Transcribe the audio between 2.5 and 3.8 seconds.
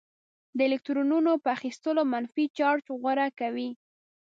چارج غوره کوي.